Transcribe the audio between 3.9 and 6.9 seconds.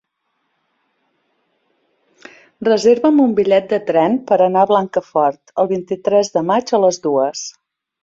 tren per anar a Blancafort el vint-i-tres de maig a